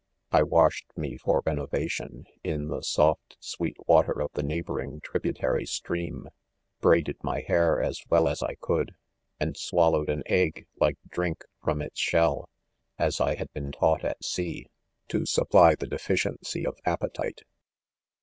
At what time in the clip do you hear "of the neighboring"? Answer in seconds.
4.19-4.99